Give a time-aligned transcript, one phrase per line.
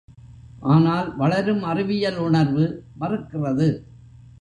[0.61, 2.65] ஆனால் வளரும் அறிவியல் உணர்வு
[2.99, 3.69] மறுக்கிறது.